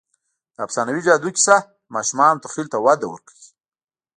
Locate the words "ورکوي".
3.09-3.45